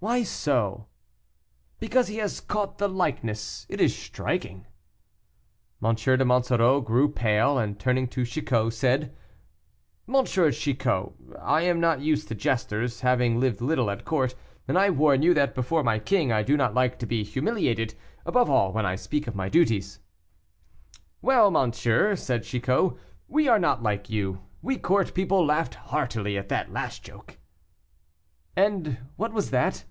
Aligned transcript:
"Why 0.00 0.22
so?" 0.22 0.86
"Because 1.80 2.06
he 2.06 2.18
has 2.18 2.40
caught 2.40 2.78
the 2.78 2.88
likeness; 2.88 3.66
it 3.68 3.80
is 3.80 3.98
striking." 3.98 4.64
M. 5.84 5.96
de 5.96 6.24
Monsoreau 6.24 6.80
grew 6.80 7.08
pale, 7.10 7.58
and 7.58 7.80
turning 7.80 8.06
to 8.10 8.24
Chicot, 8.24 8.72
said: 8.72 9.12
"M. 10.08 10.24
Chicot, 10.24 11.14
I 11.40 11.62
am 11.62 11.80
not 11.80 12.00
used 12.00 12.28
to 12.28 12.36
jesters, 12.36 13.00
having 13.00 13.40
lived 13.40 13.60
little 13.60 13.90
at 13.90 14.04
court, 14.04 14.36
and 14.68 14.78
I 14.78 14.88
warn 14.90 15.22
you 15.22 15.34
that 15.34 15.52
before 15.56 15.82
my 15.82 15.98
king 15.98 16.30
I 16.30 16.44
do 16.44 16.56
not 16.56 16.74
like 16.74 17.00
to 17.00 17.06
be 17.06 17.24
humiliated, 17.24 17.96
above 18.24 18.48
all 18.48 18.72
when 18.72 18.86
I 18.86 18.94
speak 18.94 19.26
of 19.26 19.34
my 19.34 19.48
duties." 19.48 19.98
"Well, 21.22 21.50
monsieur," 21.50 22.14
said 22.14 22.44
Chicot, 22.44 22.94
"we 23.26 23.48
are 23.48 23.58
not 23.58 23.82
like 23.82 24.08
you, 24.08 24.42
we 24.62 24.76
court 24.78 25.12
people 25.12 25.44
laughed 25.44 25.74
heartily 25.74 26.38
at 26.38 26.48
the 26.48 26.66
last 26.68 27.02
joke." 27.02 27.36
"And 28.56 28.98
what 29.14 29.32
was 29.32 29.50
that?" 29.52 29.84